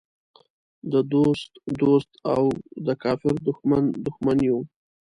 [0.91, 1.51] د دوست
[1.81, 2.43] دوست او
[2.85, 4.59] د کافر دښمن دښمن یو.